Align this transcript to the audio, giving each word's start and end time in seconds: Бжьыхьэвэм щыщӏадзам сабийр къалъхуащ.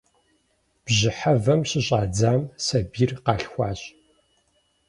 Бжьыхьэвэм 0.85 1.61
щыщӏадзам 1.69 2.41
сабийр 2.65 3.11
къалъхуащ. 3.25 3.79